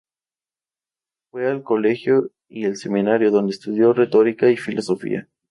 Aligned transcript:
Fue 1.29 1.45
al 1.47 1.61
colegio 1.61 2.31
y 2.49 2.65
al 2.65 2.75
seminario, 2.75 3.29
donde 3.29 3.51
estudió 3.51 3.93
retórica 3.93 4.49
y 4.49 4.57
filosofía. 4.57 5.29